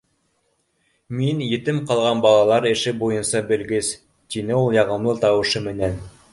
—Мин 1.17 1.43
етем 1.47 1.81
ҡалған 1.91 2.23
балалар 2.27 2.67
эше 2.71 2.95
буйынса 3.03 3.45
белгес,— 3.53 3.93
тине 4.37 4.59
ул 4.65 4.77
яғымлы 4.81 5.19
тауышы 5.27 5.67
менән. 5.71 5.99